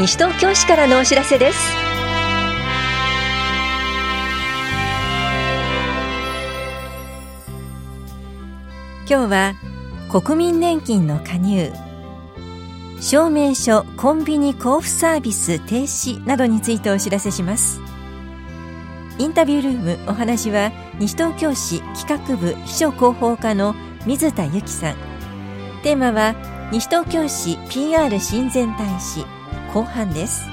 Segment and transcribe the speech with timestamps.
[0.00, 1.58] 西東京市からのお知らせです。
[9.06, 9.54] 今日は
[10.10, 11.70] 国民年金の加入
[12.98, 17.82] 証明書コンビニ交付サービス停止などについてお知らせします。
[19.18, 23.74] インタビュールームお話は西東京市企画部秘書広報課の
[24.06, 24.94] 水田由紀さん。
[25.82, 26.34] テーマは
[26.72, 29.39] 西東京市 PR 親善大使。
[29.72, 30.48] 後半です。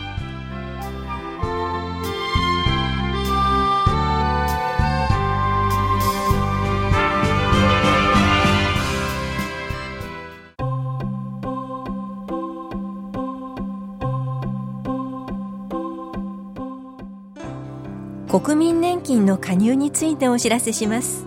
[18.30, 21.26] 国民年金の加入についてお知らせします。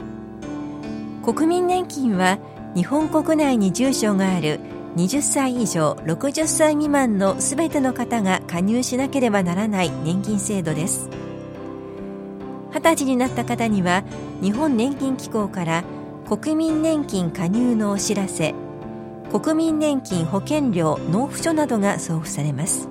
[1.25, 2.39] 国民年金は
[2.77, 4.61] 日本国内に住所がある
[4.97, 11.09] 20歳以上60歳未満のすべての方が加入しなければならない年金制度です。
[12.73, 14.05] 20歳になった方には
[14.43, 15.85] 日本年金機構から
[16.29, 18.55] 国民年金加入のお知らせ
[19.31, 22.89] 国民年金保険料納付書などが送付されます。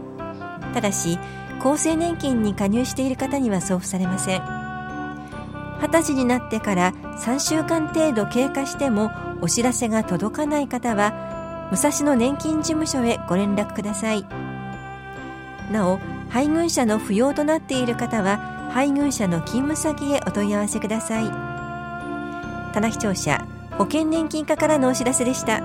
[0.73, 1.19] ただし
[1.59, 4.41] 厚生年金に加入している方には送付されません。
[4.41, 11.38] 20歳になってから3週間程度経過してもお知らせが届かない方は
[11.71, 14.25] 武蔵野年金事務所へご連絡ください。
[15.71, 21.29] なお配偶者の扶養となっている方は配偶者の勤務先へお問い合わせください。
[22.73, 25.61] 棚視聴者保険年金課からのお知らせでした。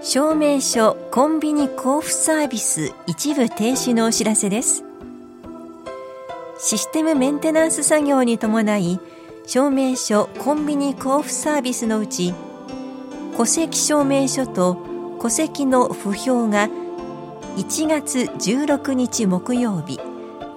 [0.00, 4.84] 証明書コンビニ交付サービス一部停止のお知らせです。
[6.58, 9.00] システムメンテナンス作業に伴い
[9.50, 12.34] 証明書コンビニ交付サービスのうち
[13.34, 14.76] 戸籍証明書と
[15.22, 16.68] 戸籍の不評が
[17.56, 19.98] 1月16日木曜日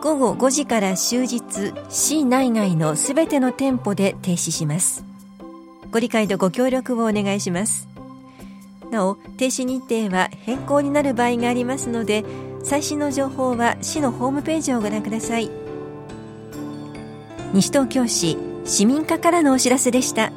[0.01, 5.05] 午後5時から終日市内外のすべての店舗で停止します。
[5.91, 7.87] ご理解とご協力をお願いします。
[8.91, 12.25] なお停止日程は変更になる場合がありますので
[12.61, 15.49] 最新の情報は市のホームページをご覧ください。
[17.53, 20.31] 西東京市市民課からのお知らせでした。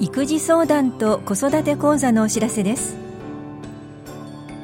[0.00, 2.96] 育児相談と子育て講座のお知らせです。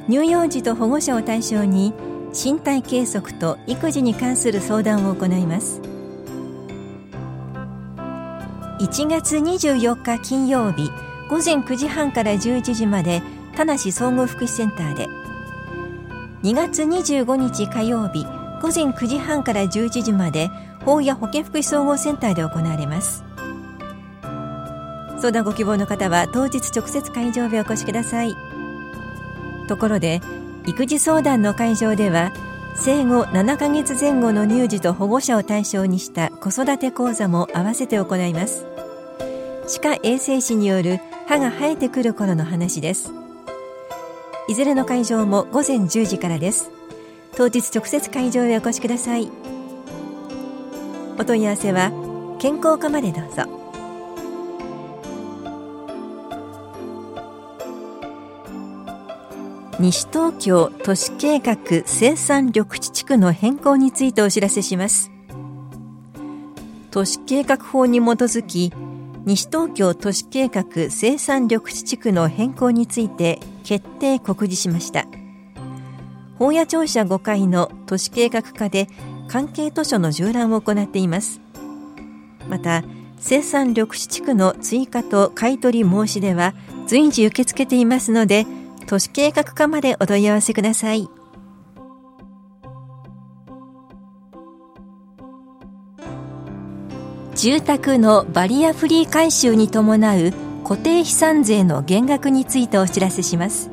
[0.08, 1.92] 乳幼児と保護者を対象に
[2.32, 5.80] 身体計測と育児に関する相談を行います。
[8.80, 10.90] 1月24日金曜日
[11.28, 13.22] 午前9時半から11時まで
[13.54, 15.08] 田梨総合福祉センターで
[16.42, 18.26] 2月25日火曜日
[18.60, 20.50] 午前9時半から11時まで
[20.84, 23.24] 法や保健福祉総合センターで行われます。
[25.18, 28.34] 相談ご希望の方は当日直接会場へお越しください。
[29.68, 30.20] ところで
[30.66, 32.32] 育児相談の会場では
[32.74, 38.66] 生後7ヶ月前後の乳児と保護者を対象にした子育て講座も合わせて行います。
[39.68, 40.98] 歯科衛生士による
[41.28, 43.21] 歯が生えてくる頃の話です。
[44.48, 46.70] いずれの会場も午前10時からです。
[47.36, 49.30] 当日直接会場へお越しください。
[51.18, 51.90] お問い合わせは
[52.38, 53.44] 健康課までどうぞ。
[59.78, 65.10] 西東京都市計画生産緑地地区の変更についてお知らせします。
[66.90, 68.72] 都市計画法に基づき
[69.24, 75.06] 西東京都市計画生産緑地地区の変更について決定告示しました。
[76.38, 78.88] 法屋庁舎5階の都市計画課で
[79.28, 81.40] 関係図書の縦覧を行っています。
[82.48, 82.82] また
[83.18, 86.54] 生産緑地地区の追加と買取申し出は
[86.88, 88.44] 随時受け付けていますので
[88.88, 91.08] 都市計画課までお問い合わせください。
[97.42, 103.68] 住宅のバリアフリー改修に伴う固定資産税の減額についてお知らせします。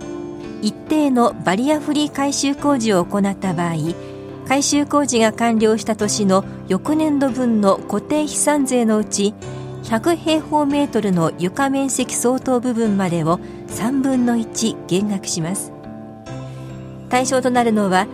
[0.63, 3.75] 一定のバリアフリー改修工事を行った場合
[4.47, 9.35] 改修工事が完了した年の翌年度分の固定資産税のうち
[9.83, 13.37] 100平方メートルの床面積相当部分までを
[13.67, 15.71] 3分の1減額します。
[17.09, 18.07] 対象となるのは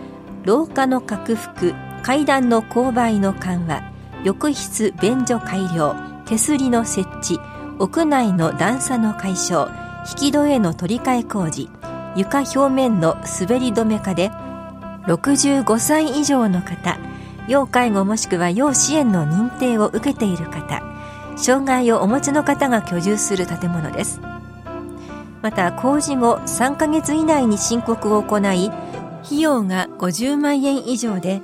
[0.44, 3.95] 廊下の拡幅階段の勾配の緩和
[4.26, 5.94] 浴室便所改良
[6.26, 7.38] 手すりの設置
[7.78, 9.70] 屋内の段差の解消
[10.10, 11.70] 引き戸への取り替え工事
[12.16, 14.32] 床表面の滑り止め化で
[15.06, 16.98] 65歳以上の方
[17.46, 20.82] 要介護もしくは要支援の認定を受けている方
[21.36, 24.20] 障害をお持ちの方が居住する建物です。
[25.40, 28.72] また工事後3ヶ月以内に申告を行い
[29.24, 31.42] 費用が50万円以上で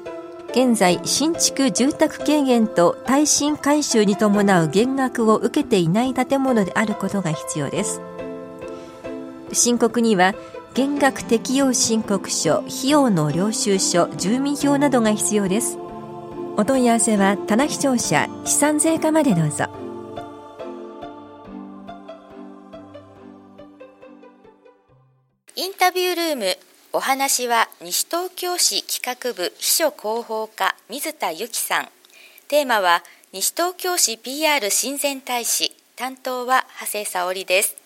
[0.52, 8.02] 現在新築住宅軽減と耐震改修に伴う減額を受けていない建物であることが必要です。
[9.52, 10.34] 申告には
[10.75, 15.78] 減額適用申告書費用の領収書住民票などが必要です。
[16.58, 19.66] お問い合わせは棚視聴者資産税課までどうぞ。
[25.56, 31.89] インタビュールームお話は西東京市企画部秘書広報課水田由紀さん。
[32.49, 33.03] テーマは
[33.33, 35.75] 西東京市 PR 親善大使。
[35.97, 37.77] 担当は長谷沙織です。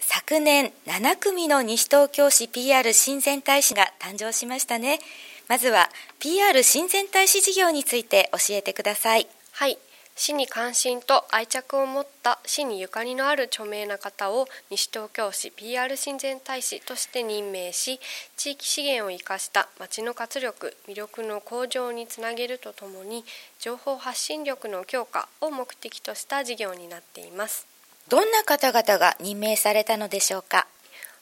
[0.00, 5.00] 昨年7組の西東京市 PR 親善大使が誕生しましたね。
[5.46, 9.28] まずは PR 親善大使事業について教えてください。
[9.52, 9.76] はい。
[10.20, 17.98] 市に関心と愛着を持った市にゆかりのある著名な方を西東京市 PR 親善大使として任命し
[18.36, 23.24] 地域資源を生かした町の活力魅力の向上につなげるとともに
[23.60, 27.66] 情報発信力の強化を目的とした事業になっています。
[28.10, 30.66] どんな方々が任命されたのでしょうか？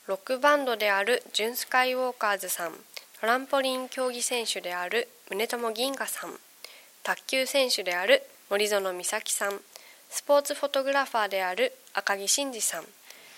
[0.08, 2.72] ロックバンドであるジュンスカイウォーカーズさん
[3.20, 6.32] トランポリン競技選手である宗友銀河さん
[7.04, 9.60] 卓球選手である森園美咲さん。
[10.08, 12.84] スポーツフォトグラファーである赤木真二さん。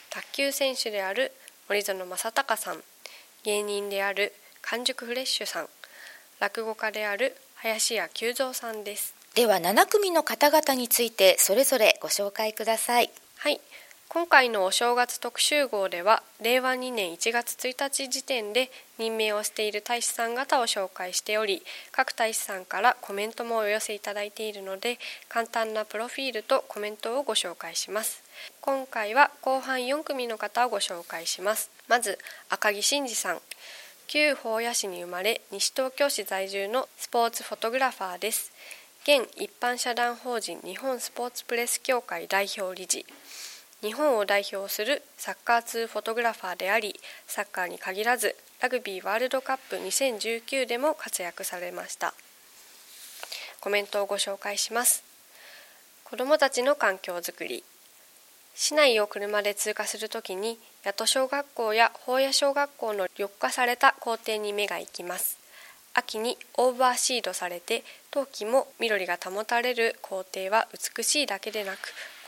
[0.08, 1.32] 卓球選手である
[1.68, 2.80] 森園正孝さん。
[3.42, 5.68] 芸人である完熟フレッシュさん。
[6.38, 9.16] 落語家である林家久三さんです。
[9.34, 13.10] では7組の方々についてそれぞれご紹介ください。
[13.38, 13.60] はい
[14.12, 18.68] 今回のお正月特集号では令和2年1月1日時点で
[18.98, 21.62] 任命をしている大使さん方を紹介しており
[21.92, 24.98] 各大使さんからコメントもお寄せいただいているので
[25.28, 28.24] 簡単なプロフィールとコメントをご紹介します。
[28.60, 31.70] 今回は後半4組の方をご紹介します。
[31.86, 32.18] まず
[32.48, 33.38] 赤木真二さん。
[34.08, 38.50] 旧保谷市に生まれ西東京市在住のスポーツフォトグラファーです。
[39.04, 43.06] 現一般社団法人日本スポーツプレス協会代表理事。
[43.82, 52.12] 日本を代表するサッカー通フォトグラファーでありサッカーに限らずラグビーワールドカップ2019でも活躍されました。
[53.60, 55.02] コメントをご紹介します。
[56.04, 57.64] 子どもたちの環境づくり。
[58.54, 65.38] 市内を車で通過するときに八戸小学校や法谷小学校の緑化された校庭に目が行きます。
[65.94, 71.78] 秋にオーバーシードされて冬季も緑が保たれる校庭は美しいだけでなく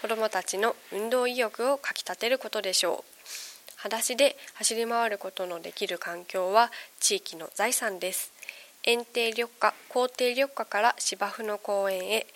[0.03, 3.23] 子どもたちの運動意欲をかきたてることでしょう。
[3.77, 8.33] 裸足で走り回ることのできる環境は地域の財産です。
[8.83, 12.27] 園庭緑化校庭緑化から芝生の公園へ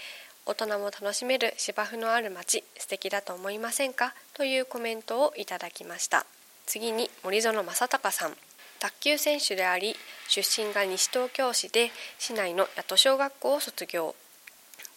[0.46, 4.14] 大人も楽しめる芝生のある街素敵だと思いませんか？
[4.34, 6.24] というコメントをいただきました。
[6.66, 8.36] 次に森園正孝さん。
[8.78, 9.96] 卓球選手であり
[10.28, 11.90] 出身が西東京市で
[12.20, 14.14] 市内の八戸小学校を卒業。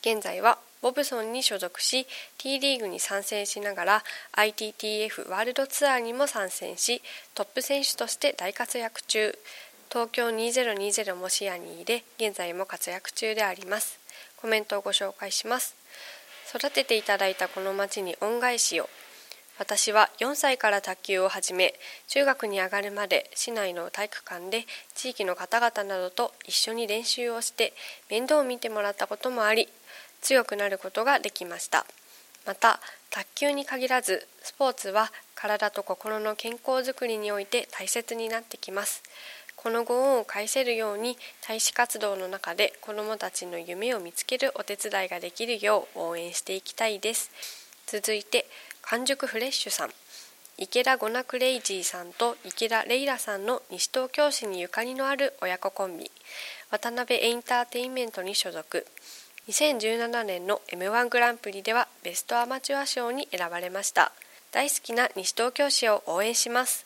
[0.01, 4.03] 現在はボブソンに所属し T リーグに参戦しながら
[4.33, 7.01] ITTF ワールドツアーにも参戦し
[7.35, 9.37] トップ選手として大活躍中。
[9.91, 13.99] 東京2020も視野に入れ現在も活躍中であります。
[14.37, 15.75] コメントをご紹介します。
[16.55, 18.89] 育てていただいたこの町に恩返しを。
[19.59, 21.73] 私は4歳から卓球を始め
[22.07, 24.65] 中学に上がるまで市内の体育館で
[24.95, 27.73] 地域の方々などと一緒に練習をして
[28.09, 29.67] 面倒を見てもらったこともあり
[30.21, 31.85] 強くなることができました。
[32.45, 39.03] また卓球に限らずスポーツは体と心の健康づくりにおいて大切になってきます。
[39.55, 47.29] このご恩を返せるように大使活動の中で子どもたちの夢を見つけるお手伝いができるよう応援していきたいです。
[47.85, 48.45] 続いて
[48.83, 49.89] 完熟フレッシュさん。
[50.57, 56.11] 池田ゴナクレイジーさんと池田レイラさんの西東京市にゆかりのある親子コンビ。
[56.69, 58.85] 渡辺エンターテインメントに所属。
[59.49, 64.11] 2017年の m 1グランプリではベストアマチュア賞に選ばれました。
[64.51, 66.85] 大好きな西東京市を応援します。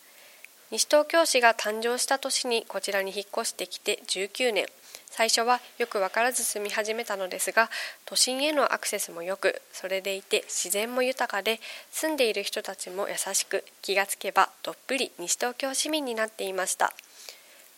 [0.71, 4.65] 西東京市が誕生した年にこちらに引っ越してきて19年
[5.07, 7.69] 最初はよく分からず住み始めたのですが
[8.05, 11.59] 都心へのアクセスも良くそれでいて自然も豊かで
[11.91, 16.91] 住んでいる人たちも優しく気がつけばどっぷり西東京市民になっていました。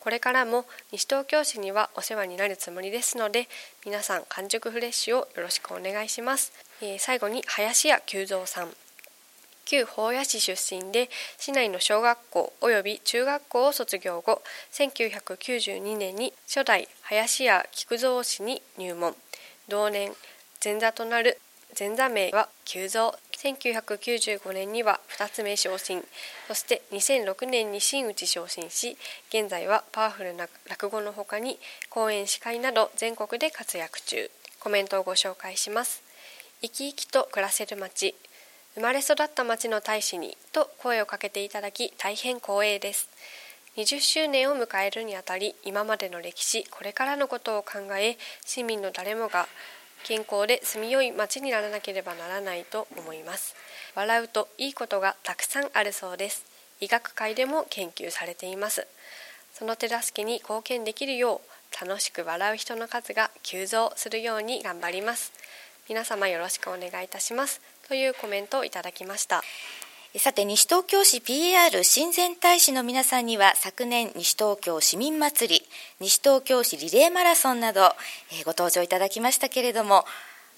[0.05, 3.47] これからも西東京市にはお世話になるつもりですので
[3.87, 8.67] 皆さん完熟フレッシュをよろしくお願いします、えー、最後に林家久三さん。
[9.65, 11.09] 旧保谷市出身で
[11.39, 14.43] 市内の小学校及び中学校を卒業後
[14.73, 19.15] 1992年に初代林家菊蔵氏に入門。
[19.67, 20.11] 同年
[20.63, 21.39] 前座となる
[21.77, 26.03] 前座名は急増1995年には2つ目昇進。
[26.47, 28.97] そして2006年に真打ち昇進し
[29.29, 34.29] 現在はパワフルな落語のほかに講演司会など全国で活躍中。
[34.59, 36.01] コメントをご紹介します。
[36.61, 38.15] 生き生きと暮らせる街。
[38.73, 43.09] 生まれ育った町の大使にと声をかけていただき大変光栄です。
[43.77, 49.47] 20周年を迎えるにあたり今までの歴史これからのことを考え市民の誰もが
[50.05, 53.55] 健康で住みよい町にならなければならないと思います。
[53.95, 56.45] 笑うといいことがたくさんあるそうです。
[56.79, 58.85] 医学界でも研究されています。
[59.51, 61.41] その手助けに貢献できるよ
[61.81, 65.33] う楽しく笑う人の数が急増するように頑張ります。
[65.89, 67.59] 皆様よろしくお願いいたします。
[67.87, 69.41] というコメントをいただきました。
[70.17, 75.61] さて西東京市 PR 親善大使の皆さんには昨年西東京市民祭り
[75.99, 77.81] 西東京市リレーマラソンなど、
[78.31, 80.05] え、ご登場いただきましたけれども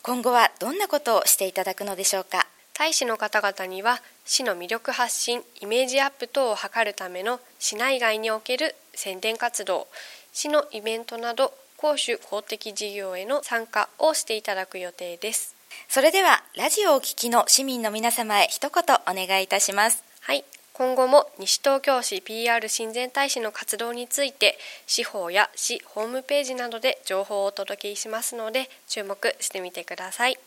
[0.03, 2.45] 今後はどんなことをしていただくのでしょうか？
[2.75, 9.87] 大使の方々には市の魅力発信イメージアップ等を図るための市内外における宣伝活動
[10.33, 15.56] 市のイベントなど公主公的事業への参加をしていただく予定です。
[15.87, 20.03] それではラジオをお聞きの市民の皆様へ一言お願いいたします。
[20.21, 20.43] はい。
[20.73, 30.37] 今後も西東京市 PR 親善大使の活動について市法や市ホームページなどで情報をお届けしますので注目してみてください。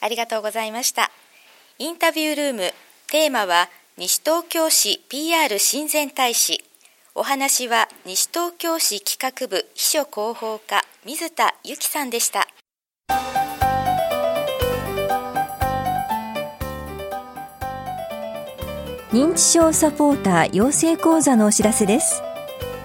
[0.00, 1.10] ありがとうございました。
[1.78, 2.70] インタビュールーム
[3.10, 6.62] テーマは西東京市 PR 親善大使。
[7.14, 12.46] お話は西東京市企画部秘書広報課水田由紀さんでした
[19.12, 22.22] 認知症サポーター養成講座のお知らせです。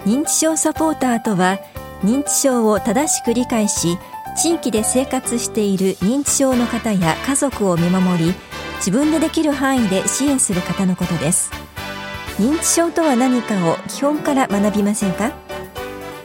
[0.05, 1.57] 認知症サポーターとは
[2.03, 3.97] 認知症を正しく理解し
[4.35, 8.33] 地域で生活している認知症の方や家族を見守り
[8.75, 11.49] 自分でできる範囲で支援する方のことです。
[12.37, 15.31] 認知症とは何かを基本から学びませんか？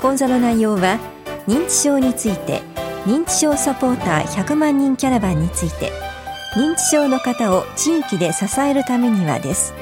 [0.01, 0.99] 講座の内容は
[1.47, 2.61] 認知症について
[3.07, 5.93] 認知症サポーター100万人キャラバンについて
[6.57, 9.73] 認知症の方を地域で支えるためにはです。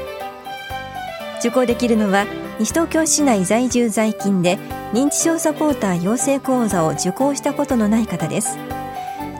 [1.40, 2.26] 受講できるのは
[2.58, 4.58] 西東京市内在住在勤で
[4.92, 8.58] 認知症サポーター養成講座を受講したことのない方です。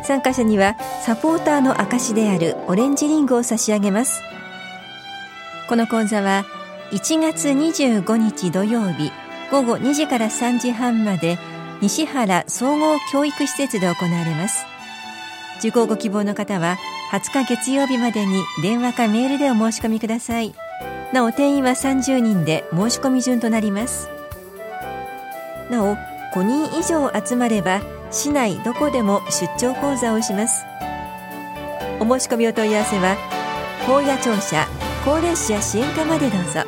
[0.03, 4.23] 参加者にはサポーターの証であるオレンジリングを差し上げます。
[5.69, 6.45] この講座は
[6.91, 9.13] 1月25日土曜日
[9.51, 11.39] 午後2時から3時半まで
[11.81, 14.65] 西原総合教育施設で行われます。
[15.59, 16.79] 受講ご希望の方は
[17.13, 20.55] 20日月曜日までに電話かメールでお申し込みください。
[21.13, 24.09] なお定員は30人で申し込み順となります。
[25.69, 25.97] なお
[26.35, 30.65] 5人以上集まれば市内どこでも出張講座をします。
[31.99, 33.17] お申し込みお問い合わせは
[33.87, 34.67] 高野庁舎
[35.05, 36.61] 高齢者支援課までどうぞ。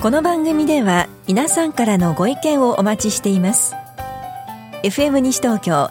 [0.00, 3.74] この番組では皆さんからのご意見をお待ちしています。
[4.82, 5.90] FM 西東京